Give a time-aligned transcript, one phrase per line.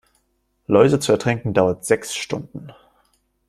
[0.65, 2.71] Läuse zu ertränken, dauert sechs Stunden.